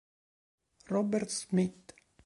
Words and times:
Robert 0.89 1.29
Smith 1.29 1.93